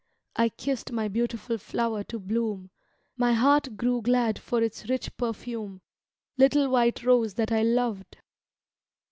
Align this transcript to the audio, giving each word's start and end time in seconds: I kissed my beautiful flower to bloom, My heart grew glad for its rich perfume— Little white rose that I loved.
I 0.35 0.49
kissed 0.49 0.91
my 0.91 1.07
beautiful 1.07 1.59
flower 1.59 2.03
to 2.05 2.17
bloom, 2.17 2.71
My 3.17 3.33
heart 3.33 3.77
grew 3.77 4.01
glad 4.01 4.39
for 4.39 4.59
its 4.63 4.89
rich 4.89 5.15
perfume— 5.15 5.81
Little 6.39 6.69
white 6.71 7.03
rose 7.03 7.35
that 7.35 7.51
I 7.51 7.61
loved. 7.61 8.17